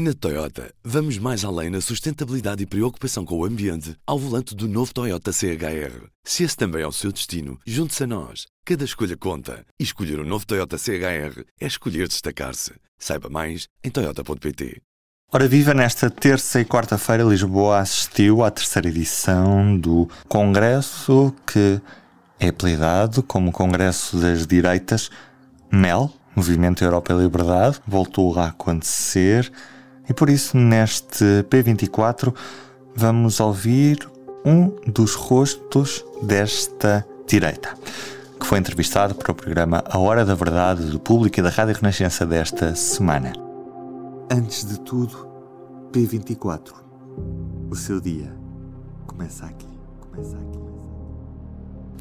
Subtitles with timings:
[0.00, 4.68] Na Toyota, vamos mais além na sustentabilidade e preocupação com o ambiente ao volante do
[4.68, 6.06] novo Toyota CHR.
[6.22, 8.46] Se esse também é o seu destino, junte-se a nós.
[8.64, 9.66] Cada escolha conta.
[9.76, 12.74] E escolher o um novo Toyota CHR é escolher destacar-se.
[12.96, 14.80] Saiba mais em Toyota.pt.
[15.32, 21.80] Ora viva, nesta terça e quarta-feira Lisboa assistiu à terceira edição do Congresso que
[22.38, 25.10] é apelidado como Congresso das Direitas
[25.72, 29.50] MEL, Movimento Europa e Liberdade, voltou a acontecer
[30.08, 32.34] e por isso, neste P24,
[32.94, 34.08] vamos ouvir
[34.44, 37.76] um dos rostos desta direita,
[38.40, 41.74] que foi entrevistado para o programa A Hora da Verdade do Público e da Rádio
[41.74, 43.32] Renascença desta semana.
[44.30, 45.28] Antes de tudo,
[45.92, 46.72] P24.
[47.70, 48.32] O seu dia
[49.06, 49.66] começa aqui.
[50.00, 50.58] Começa aqui.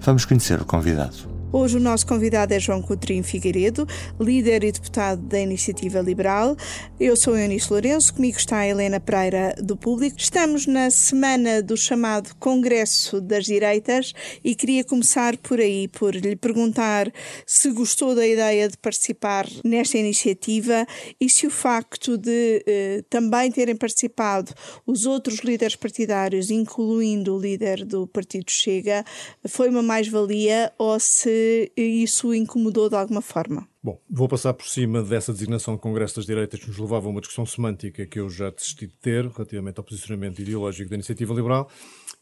[0.02, 1.37] Vamos conhecer o convidado.
[1.50, 3.88] Hoje o nosso convidado é João Coutrinho Figueiredo,
[4.20, 6.58] líder e deputado da Iniciativa Liberal.
[7.00, 10.18] Eu sou Eunice Lourenço, comigo está a Helena Pereira do Público.
[10.20, 14.12] Estamos na semana do chamado Congresso das Direitas
[14.44, 17.10] e queria começar por aí, por lhe perguntar
[17.46, 20.86] se gostou da ideia de participar nesta iniciativa
[21.20, 24.54] e se o facto de eh, também terem participado
[24.86, 29.05] os outros líderes partidários, incluindo o líder do Partido Chega,
[29.48, 31.37] foi uma mais-valia ou se
[31.76, 33.68] isso o incomodou de alguma forma.
[33.84, 37.10] Bom, vou passar por cima dessa designação de Congresso das Direitas que nos levava a
[37.10, 41.34] uma discussão semântica que eu já desisti de ter relativamente ao posicionamento ideológico da Iniciativa
[41.34, 41.70] Liberal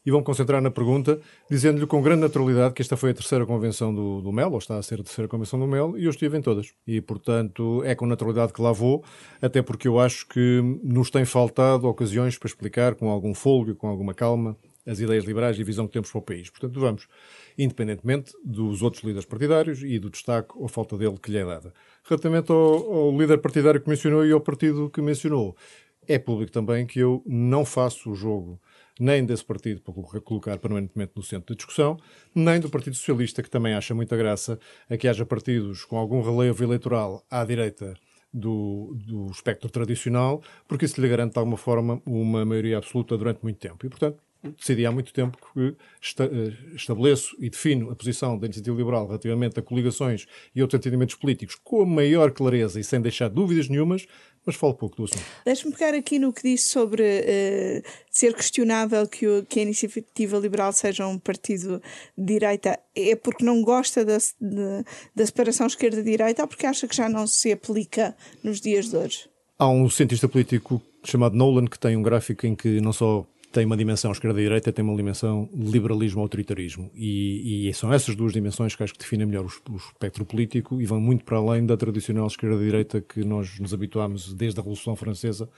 [0.06, 3.92] e vou-me concentrar na pergunta, dizendo-lhe com grande naturalidade que esta foi a terceira convenção
[3.92, 6.38] do, do MEL, ou está a ser a terceira convenção do MEL, e eu estive
[6.38, 6.72] em todas.
[6.86, 9.02] E, portanto, é com naturalidade que lá vou,
[9.42, 13.88] até porque eu acho que nos tem faltado ocasiões para explicar com algum folgo, com
[13.88, 14.56] alguma calma,
[14.86, 16.48] as ideias liberais e a visão que temos para o país.
[16.48, 17.08] Portanto, vamos
[17.58, 21.72] independentemente dos outros líderes partidários e do destaque ou falta dele que lhe é dada.
[22.04, 25.56] Relativamente ao, ao líder partidário que mencionou e ao partido que mencionou,
[26.06, 28.60] é público também que eu não faço o jogo
[28.98, 31.98] nem desse partido para colocar permanentemente no centro da discussão,
[32.34, 34.58] nem do Partido Socialista, que também acha muita graça
[34.88, 37.94] a que haja partidos com algum relevo eleitoral à direita
[38.32, 43.42] do, do espectro tradicional, porque isso lhe garante de alguma forma uma maioria absoluta durante
[43.42, 43.84] muito tempo.
[43.84, 44.22] E, portanto,
[44.58, 45.76] decidi há muito tempo que
[46.20, 51.14] eh, estabeleço e defino a posição da Iniciativa Liberal relativamente a coligações e outros entendimentos
[51.14, 54.06] políticos com a maior clareza e sem deixar dúvidas nenhumas,
[54.44, 55.24] mas falo pouco do assunto.
[55.44, 60.38] Deixe-me pegar aqui no que disse sobre uh, ser questionável que, o, que, a Iniciativa
[60.38, 61.82] Liberal seja um partido
[62.16, 62.78] de direita.
[62.94, 64.84] É porque não gosta da, de,
[65.14, 69.28] da separação esquerda-direita ou porque acha que já não se aplica nos dias de hoje?
[69.58, 73.64] Há um cientista político chamado Nolan que tem um gráfico em que não só tem
[73.64, 76.90] uma dimensão esquerda-direita, tem uma dimensão liberalismo-autoritarismo.
[76.94, 80.80] E, e, são essas duas dimensões que acho que definem melhor o, o espectro político
[80.80, 84.94] e vão muito para além da tradicional esquerda-direita que nós nos habituámos desde a Revolução
[84.94, 85.48] Francesa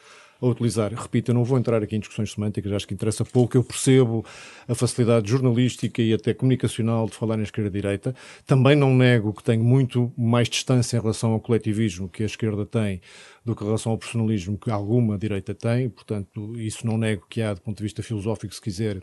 [0.41, 0.93] a utilizar.
[0.95, 3.57] Repito, eu não vou entrar aqui em discussões semânticas, acho que interessa pouco.
[3.57, 4.25] Eu percebo
[4.67, 8.15] a facilidade jornalística e até comunicacional de falar em esquerda-direita.
[8.47, 12.65] Também não nego que tenho muito mais distância em relação ao coletivismo que a esquerda
[12.65, 13.01] tem
[13.45, 15.89] do que em relação ao personalismo que alguma direita tem.
[15.89, 19.03] Portanto, isso não nego que há, do ponto de vista filosófico, se quiser,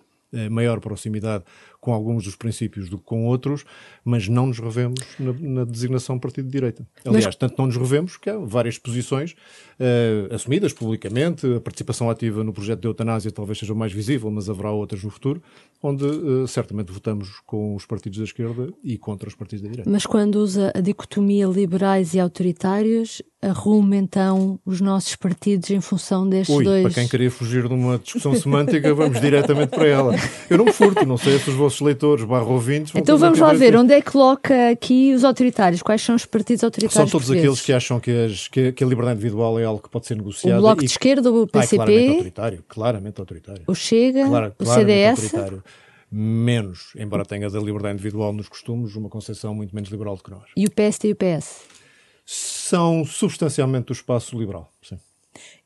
[0.50, 1.44] maior proximidade
[1.86, 3.64] com alguns dos princípios do que com outros,
[4.04, 6.88] mas não nos revemos na, na designação partido de direita.
[7.06, 7.36] Aliás, mas...
[7.36, 9.36] tanto não nos revemos que há várias posições
[9.80, 14.32] uh, assumidas publicamente, a participação ativa no projeto de eutanásia talvez seja o mais visível,
[14.32, 15.44] mas haverá outras no futuro,
[15.82, 19.90] onde uh, certamente votamos com os partidos da esquerda e contra os partidos da direita.
[19.90, 26.28] Mas quando usa a dicotomia liberais e autoritários, arruma então os nossos partidos em função
[26.28, 26.84] destes Ui, dois.
[26.84, 30.16] Para quem queria fugir de uma discussão semântica, vamos diretamente para ela.
[30.50, 32.94] Eu não me furto, não sei se os vossos leitores barra ouvintes.
[32.96, 35.82] Então vamos lá ver, onde é que coloca aqui os autoritários?
[35.82, 36.94] Quais são os partidos autoritários?
[36.94, 39.90] São todos aqueles que acham que, as, que, que, a liberdade individual é algo que
[39.90, 40.58] pode ser negociado.
[40.58, 41.76] O Bloco de Esquerda, o PCP.
[41.76, 43.62] Ah, claramente autoritário, claramente autoritário.
[43.68, 45.34] O Chega, Clara, o CDS.
[45.34, 45.64] Autoritário
[46.12, 50.32] menos, embora tenha da liberdade individual nos costumes, uma concepção muito menos liberal do que
[50.32, 50.44] nós.
[50.56, 51.76] E o PSD e o PS?
[52.26, 55.00] São substancialmente do espaço liberal, sim.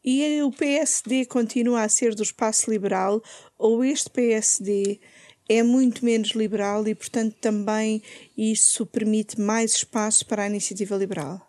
[0.04, 3.22] E o PSD continua a ser do espaço liberal
[3.58, 5.00] ou este PSD
[5.48, 8.02] é muito menos liberal e, portanto, também
[8.38, 11.49] isso permite mais espaço para a iniciativa liberal?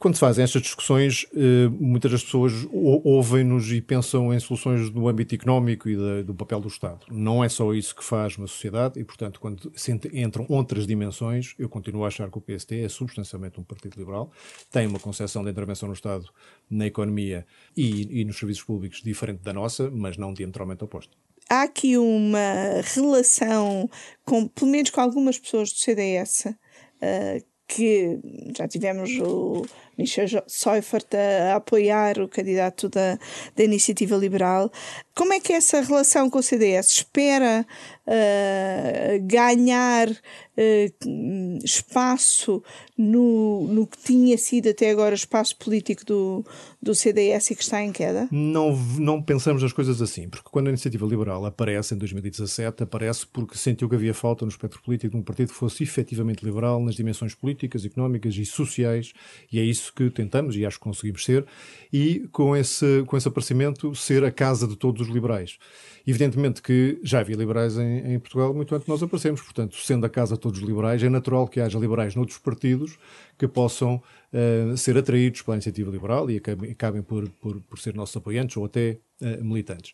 [0.00, 5.06] Quando se fazem estas discussões, eh, muitas das pessoas ouvem-nos e pensam em soluções do
[5.06, 7.00] âmbito económico e do papel do Estado.
[7.10, 9.70] Não é só isso que faz uma sociedade e, portanto, quando
[10.14, 14.32] entram outras dimensões, eu continuo a achar que o PST é substancialmente um partido liberal,
[14.72, 16.24] tem uma concepção de intervenção no Estado
[16.70, 17.46] na economia
[17.76, 21.14] e, e nos serviços públicos diferente da nossa, mas não diametralmente oposta
[21.50, 23.90] há aqui uma relação,
[24.24, 28.18] com, pelo menos com algumas pessoas do CDS, uh, que
[28.56, 29.64] já tivemos o
[30.00, 33.18] Michel Seufert a, apoiar o candidato da,
[33.54, 34.70] da Iniciativa Liberal.
[35.14, 36.88] Como é que é essa relação com o CDS?
[36.88, 37.66] Espera
[38.06, 42.62] uh, ganhar uh, espaço
[42.96, 46.44] no, no que tinha sido até agora o espaço político do,
[46.82, 48.28] do CDS e que está em queda?
[48.30, 53.26] Não, não pensamos as coisas assim, porque quando a Iniciativa Liberal aparece em 2017, aparece
[53.26, 56.82] porque sentiu que havia falta no espectro político de um partido que fosse efetivamente liberal
[56.82, 59.12] nas dimensões políticas, económicas e sociais,
[59.50, 61.46] e é isso que tentamos e acho que conseguimos ser,
[61.92, 65.58] e com esse, com esse aparecimento ser a casa de todos os liberais.
[66.06, 70.06] Evidentemente que já havia liberais em, em Portugal muito antes de nós aparecermos, portanto, sendo
[70.06, 72.98] a casa de todos os liberais, é natural que haja liberais noutros partidos
[73.38, 74.02] que possam
[74.32, 78.56] uh, ser atraídos pela iniciativa liberal e acabem, acabem por, por, por, ser nossos apoiantes
[78.56, 78.98] ou até
[79.42, 79.92] militantes.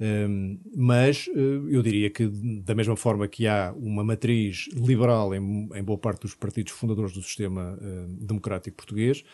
[0.00, 2.26] Um, ehm, mas uh, eu diria que,
[2.62, 7.12] da mesma forma que há uma matriz liberal em, em boa parte dos partidos fundadores
[7.12, 7.78] do sistema
[8.20, 9.24] democrático português,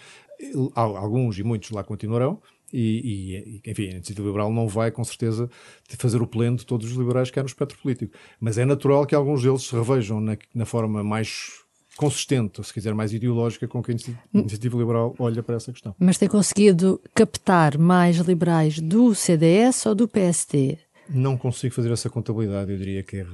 [0.74, 2.40] alguns e muitos lá continuarão,
[2.76, 5.48] e, e, enfim, a iniciativa liberal não vai, com certeza,
[5.96, 8.12] fazer o pleno de todos os liberais que há no espectro político.
[8.40, 11.63] Mas é natural que alguns deles se revejam na, na forma mais
[11.96, 13.94] consistente, ou se quiser mais ideológica, com que a
[14.34, 15.94] iniciativa liberal olha para essa questão.
[15.98, 20.78] Mas tem conseguido captar mais liberais do CDS ou do PSD?
[21.08, 23.26] Não consigo fazer essa contabilidade, eu diria que é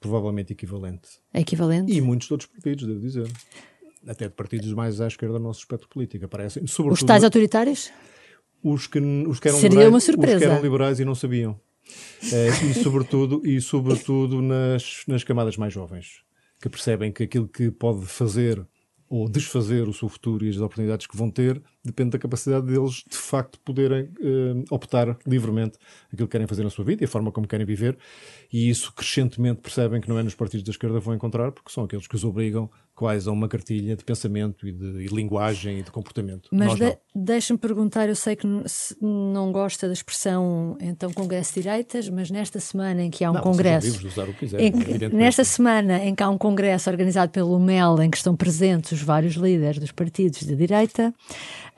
[0.00, 1.08] provavelmente equivalente.
[1.32, 1.92] É equivalente?
[1.92, 3.30] E muitos outros partidos, devo dizer.
[4.06, 6.24] Até de partidos mais à esquerda do nosso espectro político.
[6.24, 7.90] Aparecem, sobretudo, Os tais autoritários?
[8.62, 10.36] os que, os que eram Seria liberais, uma surpresa.
[10.36, 11.60] Os que eram liberais e não sabiam.
[12.32, 16.22] É, e sobretudo, e sobretudo nas, nas camadas mais jovens,
[16.62, 18.64] que percebem que aquilo que pode fazer
[19.08, 23.04] ou desfazer o seu futuro e as oportunidades que vão ter depende da capacidade deles
[23.08, 25.78] de facto poderem uh, optar livremente
[26.12, 27.98] aquilo que querem fazer na sua vida e a forma como querem viver
[28.52, 31.72] e isso crescentemente percebem que não é nos partidos da esquerda que vão encontrar porque
[31.72, 35.78] são aqueles que os obrigam quase a uma cartilha de pensamento e de e linguagem
[35.78, 36.48] e de comportamento.
[36.52, 38.46] Mas de, deixa-me perguntar, eu sei que
[39.00, 43.34] não gosta da expressão então Congresso de Direitas, mas nesta semana em que há um
[43.34, 43.98] não, congresso.
[44.38, 44.72] Quiser, em,
[45.12, 49.02] nesta semana em que há um congresso organizado pelo MEL, em que estão presentes os
[49.02, 51.14] vários líderes dos partidos de direita,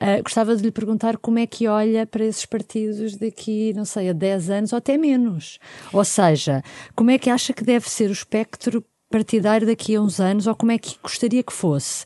[0.01, 4.09] uh, gostava de lhe perguntar como é que olha para esses partidos daqui, não sei,
[4.09, 5.59] a 10 anos ou até menos.
[5.93, 6.63] Ou seja,
[6.95, 10.55] como é que acha que deve ser o espectro partidário daqui a uns anos, ou
[10.55, 12.05] como é que gostaria que fosse?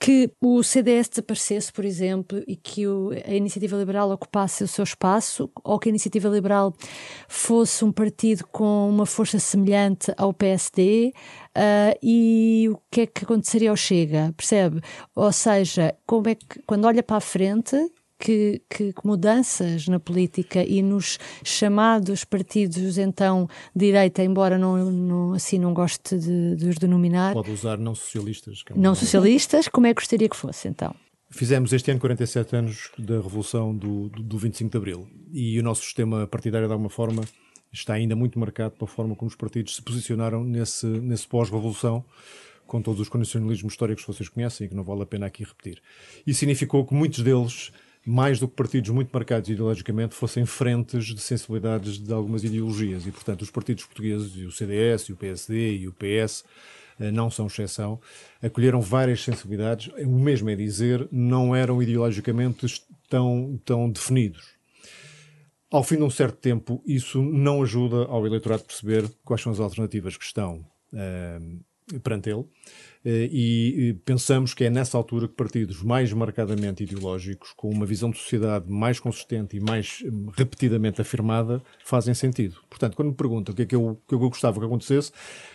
[0.00, 4.82] Que o CDS desaparecesse, por exemplo, e que o, a Iniciativa Liberal ocupasse o seu
[4.82, 6.74] espaço, ou que a Iniciativa Liberal
[7.28, 11.12] fosse um partido com uma força semelhante ao PSD,
[11.54, 14.80] uh, e o que é que aconteceria ao Chega, percebe?
[15.14, 17.76] Ou seja, como é que, quando olha para a frente,
[18.20, 25.58] que, que, mudanças na política e nos chamados partidos então direita, embora não, não assim
[25.58, 27.32] não goste de, de os denominar.
[27.32, 28.62] Pode usar não socialistas.
[28.70, 30.94] É não socialistas, como é que gostaria que fosse então?
[31.30, 35.62] Fizemos este ano 47 anos da Revolução do, do, do 25 de Abril e o
[35.62, 37.22] nosso sistema partidário, de alguma forma,
[37.72, 42.04] está ainda muito marcado pela forma como os partidos se posicionaram nesse, nesse pós-revolução
[42.66, 45.42] com todos os condicionalismos históricos que vocês conhecem e que não vale a pena aqui
[45.42, 45.82] repetir.
[46.26, 47.72] E significou que muitos deles
[48.06, 53.06] mais do que partidos muito marcados ideologicamente, fossem frentes de sensibilidades de algumas ideologias.
[53.06, 56.44] E, portanto, os partidos portugueses, e o CDS, e o PSD, e o PS,
[56.98, 58.00] eh, não são exceção,
[58.42, 64.58] acolheram várias sensibilidades, o mesmo é dizer, não eram ideologicamente tão, tão definidos.
[65.70, 69.52] Ao fim de um certo tempo, isso não ajuda ao eleitorado a perceber quais são
[69.52, 71.60] as alternativas que estão uh,
[71.98, 72.44] perante ele
[73.04, 78.10] eh, e pensamos que é nessa altura que partidos mais marcadamente ideológicos, com uma visão
[78.10, 82.56] de sociedade mais consistente e mais hum, repetidamente afirmada, fazem sentido.
[82.68, 85.12] Portanto, quando me perguntam o que é que eu, que eu gostava que acontecesse,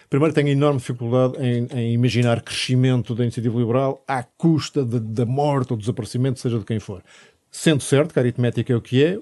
[0.09, 5.71] primeiro tenho enorme dificuldade em, em imaginar crescimento da iniciativa liberal à custa da morte
[5.71, 7.03] ou desaparecimento, seja de quem for.
[7.51, 9.17] Sendo certo que a aritmética é o que é,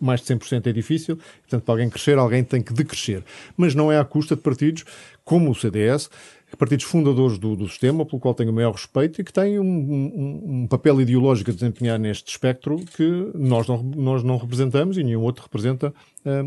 [0.00, 3.24] mais de 100% é difícil, portanto, para alguém crescer, alguém tem que decrescer.
[3.56, 4.84] Mas não é à custa de partidos
[5.24, 6.10] como o CDS,
[6.56, 9.64] partidos fundadores do, do, sistema, pelo qual tenho o maior respeito e que têm um,
[9.64, 15.02] um, um, papel ideológico a desempenhar neste espectro que nós não, nós não representamos e
[15.02, 15.92] nenhum outro representa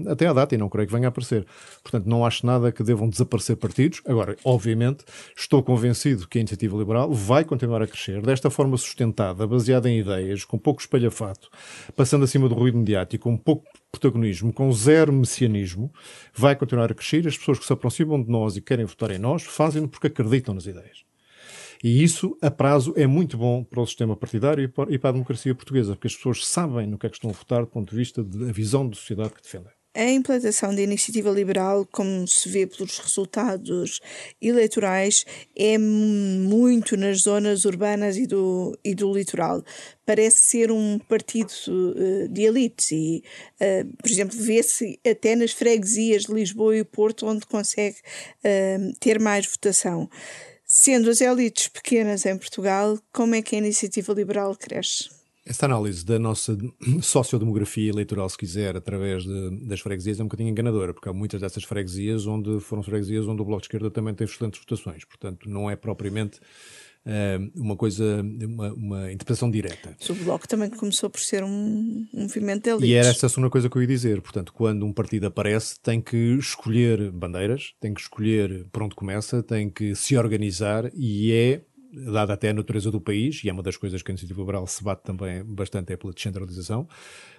[0.07, 1.45] até à data e não creio que venha a aparecer.
[1.83, 4.01] Portanto, não acho nada que devam desaparecer partidos.
[4.05, 5.03] Agora, obviamente,
[5.35, 9.99] estou convencido que a iniciativa liberal vai continuar a crescer desta forma sustentada, baseada em
[9.99, 11.49] ideias, com pouco espalhafato,
[11.95, 15.91] passando acima do ruído mediático, com pouco protagonismo, com zero messianismo,
[16.33, 17.27] vai continuar a crescer.
[17.27, 20.53] As pessoas que se aproximam de nós e querem votar em nós fazem-no porque acreditam
[20.53, 21.03] nas ideias.
[21.85, 25.53] E isso, a prazo, é muito bom para o sistema partidário e para a democracia
[25.53, 27.95] portuguesa, porque as pessoas sabem no que é que estão a votar do ponto de
[27.95, 29.71] vista da visão de sociedade que defendem.
[29.93, 34.01] A implantação da iniciativa liberal, como se vê pelos resultados
[34.41, 35.25] eleitorais,
[35.55, 39.63] é muito nas zonas urbanas e do, e do litoral.
[40.07, 43.23] Parece ser um partido uh, de elites e,
[43.61, 47.97] uh, por exemplo, vê-se até nas freguesias de Lisboa e Porto, onde consegue
[48.43, 50.09] uh, ter mais votação.
[50.77, 55.09] Sendo as elites pequenas em Portugal, como é que a iniciativa liberal cresce?
[55.45, 56.57] Esta análise da nossa
[57.01, 61.39] sociodemografia eleitoral, se quiser, através de, das freguesias, é um bocadinho enganadora, porque há muitas
[61.39, 65.05] dessas freguesias onde foram freguesias onde o Bloco de Esquerda também teve excelentes votações.
[65.05, 66.41] Portanto, não é propriamente
[67.55, 69.95] uma coisa, uma, uma, interpretação direta.
[70.09, 72.89] O Bloco também começou por ser um, um movimento de elites.
[72.89, 74.21] E era essa a segunda coisa que eu ia dizer.
[74.21, 79.43] Portanto, quando um partido aparece, tem que escolher bandeiras, tem que escolher por onde começa,
[79.43, 81.61] tem que se organizar e é
[81.95, 84.67] dada até a natureza do país, e é uma das coisas que a Iniciativa Liberal
[84.67, 86.87] se bate também bastante é pela descentralização,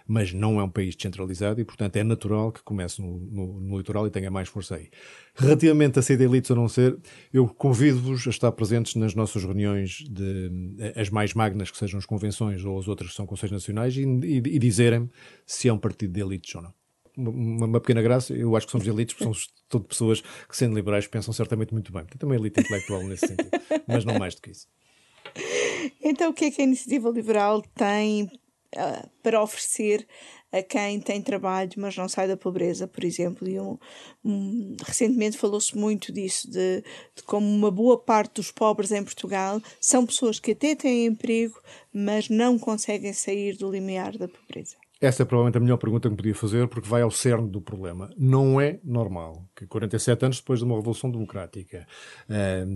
[0.07, 3.79] mas não é um país descentralizado e, portanto, é natural que comece no, no, no
[3.79, 4.89] litoral e tenha mais força aí.
[5.35, 6.97] Relativamente a ser elites ou não ser,
[7.33, 10.51] eu convido-vos a estar presentes nas nossas reuniões, de,
[10.97, 14.03] as mais magnas, que sejam as convenções ou as outras que são conselhos nacionais, e,
[14.03, 15.11] e, e dizerem
[15.45, 16.86] se é um partido de elites ou não
[17.17, 18.35] uma, uma, pequena graça.
[18.35, 21.93] Eu acho que somos elites, porque somos todas pessoas que, sendo liberais, pensam certamente muito
[21.93, 22.05] bem.
[22.05, 23.51] Tem também elite intelectual nesse sentido,
[23.87, 24.67] mas não mais do que isso.
[26.03, 30.07] Então, o que é que a iniciativa liberal tem uh, para oferecer
[30.53, 33.49] a quem tem trabalho, mas não sai da pobreza, por exemplo?
[33.49, 33.79] E um,
[34.25, 36.83] um, recentemente falou-se muito disso, de,
[37.15, 41.61] de, como uma boa parte dos pobres em Portugal são pessoas que até têm emprego,
[41.93, 44.77] mas não conseguem sair do limiar da pobreza.
[44.99, 47.61] Essa é provavelmente a melhor pergunta que me podia fazer, porque vai ao cerne do
[47.61, 48.11] problema.
[48.17, 51.87] Não é normal que 47 anos depois de uma revolução democrática,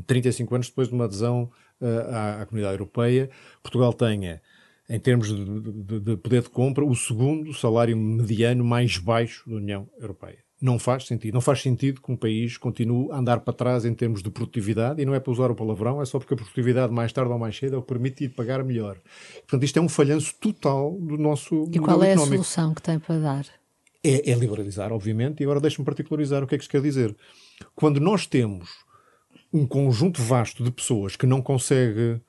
[0.06, 1.50] 35 eh, anos depois de uma adesão
[1.80, 3.30] eh, à, comunidade europeia,
[3.62, 4.42] Portugal tenha,
[4.88, 9.88] em termos de, de poder de compra, o segundo salário mediano mais baixo da União
[9.98, 11.34] Europeia não faz sentido.
[11.34, 15.00] Não faz sentido que um país continue a andar para trás em termos de produtividade,
[15.00, 17.38] e não é para usar o palavrão, é só porque a produtividade, mais tarde ou
[17.38, 18.98] mais cedo, é o que permite ir pagar melhor.
[19.40, 22.98] Portanto, isto é um falhanço total do nosso E qual é a solução que tem
[22.98, 23.46] para dar?
[24.04, 27.14] É, é liberalizar, obviamente, e agora deixe-me particularizar o que é que isto quer dizer.
[27.74, 28.70] Quando nós temos
[29.52, 32.20] um conjunto vasto de pessoas que não consegue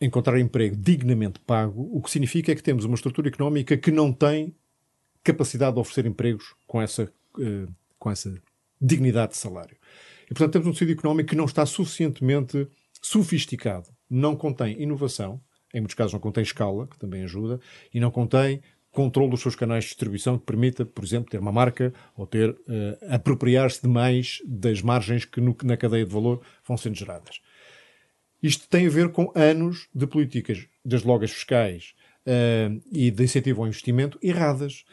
[0.00, 4.12] encontrar emprego dignamente pago, o que significa é que temos uma estrutura económica que não
[4.12, 4.54] tem
[5.24, 8.34] capacidade de oferecer empregos com essa uh, com essa
[8.80, 9.76] dignidade de salário.
[10.24, 12.68] E, portanto, temos um tecido económico que não está suficientemente
[13.00, 15.40] sofisticado, não contém inovação,
[15.72, 17.60] em muitos casos não contém escala, que também ajuda,
[17.92, 21.52] e não contém controle dos seus canais de distribuição que permita, por exemplo, ter uma
[21.52, 22.56] marca ou ter uh,
[23.10, 27.40] apropriar-se de mais das margens que no, na cadeia de valor vão sendo geradas.
[28.42, 31.94] Isto tem a ver com anos de políticas, das logas fiscais
[32.26, 34.84] uh, e de incentivo ao investimento erradas.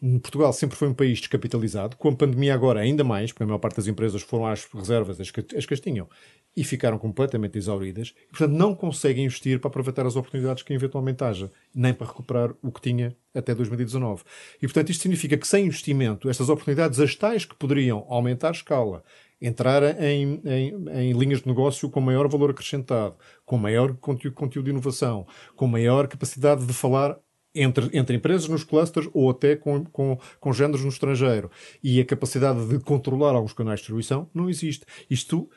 [0.00, 3.58] Portugal sempre foi um país descapitalizado, com a pandemia agora ainda mais, porque a maior
[3.58, 6.08] parte das empresas foram às reservas, as que, as que as tinham,
[6.56, 11.52] e ficaram completamente exauridas, portanto não conseguem investir para aproveitar as oportunidades que eventualmente haja,
[11.74, 14.22] nem para recuperar o que tinha até 2019.
[14.56, 18.52] E, portanto, isto significa que sem investimento, estas oportunidades, as tais que poderiam aumentar a
[18.52, 19.04] escala,
[19.40, 24.64] entrar em, em, em, linhas de negócio com maior valor acrescentado, com maior conteúdo, conteúdo
[24.64, 25.26] de inovação,
[25.56, 27.18] com maior capacidade de falar
[27.54, 31.50] entre, entre empresas nos clusters ou até com, com, com géneros no estrangeiro.
[31.82, 34.84] E a capacidade de controlar alguns canais de distribuição não existe.
[35.08, 35.48] Isto,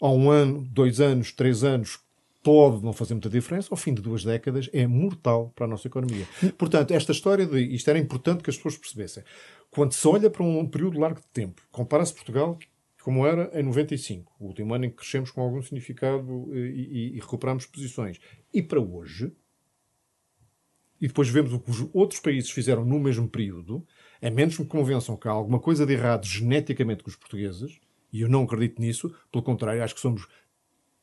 [0.00, 1.98] há um ano, dois anos, três anos,
[2.42, 5.88] pode não fazer muita diferença, ao fim de duas décadas é mortal para a nossa
[5.88, 6.26] economia.
[6.56, 9.22] Portanto, esta história de isto era importante que as pessoas percebessem.
[9.70, 12.58] Quando se olha para um período largo de tempo, compara-se Portugal
[13.02, 17.12] como era em 95, o último ano em que crescemos com algum significado eh, e,
[17.14, 18.20] e, e recuperamos posições,
[18.52, 19.32] e para hoje,
[21.00, 23.84] e depois vemos o que os outros países fizeram no mesmo período,
[24.20, 27.78] a menos que me convençam que há alguma coisa de errado geneticamente com os portugueses,
[28.12, 30.26] e eu não acredito nisso, pelo contrário, acho que somos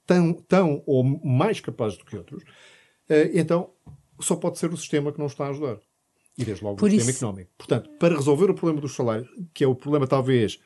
[0.06, 2.44] tão, tão ou mais capazes do que outros,
[3.10, 3.72] eh, então
[4.20, 5.80] só pode ser o sistema que não está a ajudar.
[6.38, 7.52] E desde logo Por o sistema económico.
[7.58, 10.60] Portanto, para resolver o problema dos salários, que é o problema talvez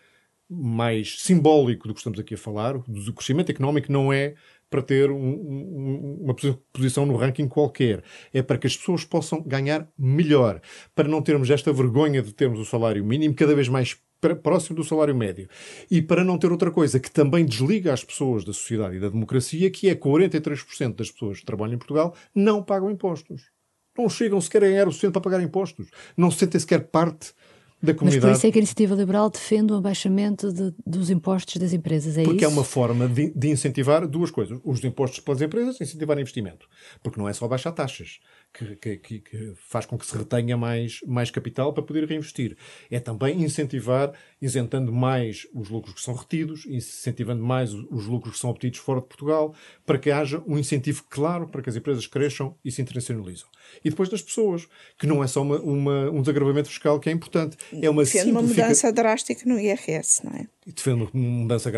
[0.49, 4.35] mais simbólico do que estamos aqui a falar, do crescimento económico não é
[4.71, 6.35] para ter um, um, uma
[6.71, 8.01] posição no ranking qualquer.
[8.33, 10.61] É para que as pessoas possam ganhar melhor.
[10.95, 13.99] Para não termos esta vergonha de termos o salário mínimo cada vez mais
[14.41, 15.49] próximo do salário médio.
[15.89, 19.09] E para não ter outra coisa que também desliga as pessoas da sociedade e da
[19.09, 23.51] democracia, que é 43% das pessoas que trabalham em Portugal não pagam impostos.
[23.97, 25.89] Não chegam sequer a ganhar o suficiente para pagar impostos.
[26.15, 27.33] Não se sentem sequer parte
[27.81, 28.25] da comunidade.
[28.25, 31.73] Mas por isso é que a Iniciativa Liberal defende o abaixamento de, dos impostos das
[31.73, 32.45] empresas, é Porque isso?
[32.45, 34.59] é uma forma de, de, incentivar duas coisas.
[34.63, 36.67] Os impostos para as empresas, incentivar investimento.
[37.01, 38.19] Porque não é só baixar taxas.
[38.53, 42.57] Que, que, que, faz com que se retenha mais, mais capital para poder reinvestir.
[42.89, 48.39] É também incentivar, isentando mais os lucros que são retidos, incentivando mais os lucros que
[48.39, 49.55] são obtidos fora de Portugal,
[49.85, 53.47] para que haja um incentivo claro para que as empresas cresçam e se internacionalizam.
[53.83, 54.67] E depois das pessoas,
[54.97, 58.31] que não é só uma, uma um desagravamento fiscal que é importante, é uma Defende
[58.31, 60.47] uma mudança drástica no IRS, não é?
[60.65, 61.71] Defende uma mudança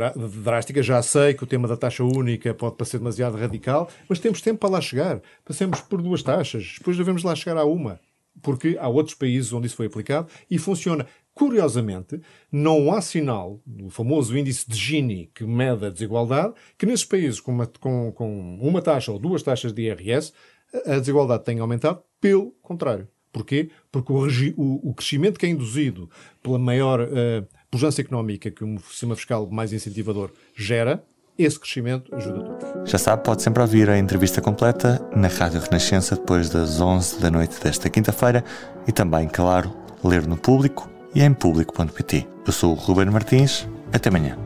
[0.43, 0.83] drástica.
[0.83, 4.59] Já sei que o tema da taxa única pode parecer demasiado radical, mas temos tempo
[4.59, 5.21] para lá chegar.
[5.45, 7.99] Passemos por duas taxas, depois devemos lá chegar a uma.
[8.41, 11.05] Porque há outros países onde isso foi aplicado e funciona.
[11.33, 17.05] Curiosamente, não há sinal do famoso índice de Gini que mede a desigualdade, que nesses
[17.05, 20.31] países com uma, com, com uma taxa ou duas taxas de IRS,
[20.85, 22.01] a desigualdade tenha aumentado.
[22.21, 23.07] Pelo contrário.
[23.31, 23.71] Porquê?
[23.91, 24.27] Porque o,
[24.57, 26.09] o, o crescimento que é induzido
[26.41, 31.03] pela maior uh, pujança económica que um sistema fiscal mais incentivador gera,
[31.37, 32.89] esse crescimento ajuda todos.
[32.89, 37.31] Já sabe, pode sempre ouvir a entrevista completa na Rádio Renascença depois das 11 da
[37.31, 38.43] noite desta quinta-feira
[38.87, 39.73] e também, claro,
[40.03, 42.27] ler no público e em público.pt.
[42.45, 43.67] Eu sou o Ruben Martins.
[43.91, 44.37] Até amanhã.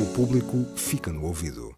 [0.00, 1.77] O público fica no ouvido.